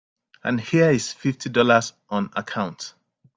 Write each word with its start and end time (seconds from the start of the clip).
And 0.43 0.59
here's 0.59 1.11
fifty 1.13 1.51
dollars 1.51 1.93
on 2.09 2.31
account. 2.35 2.95